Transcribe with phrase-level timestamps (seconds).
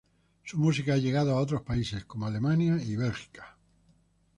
[0.43, 3.55] Su música ha llegado a otros paises como Alemania y Belgica.